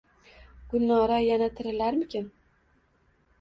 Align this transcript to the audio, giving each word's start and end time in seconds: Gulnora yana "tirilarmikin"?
Gulnora 0.71 1.19
yana 1.25 1.49
"tirilarmikin"? 1.59 2.31